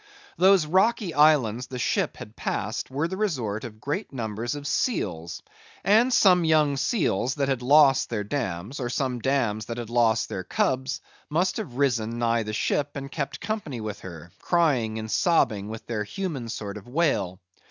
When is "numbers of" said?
4.11-4.65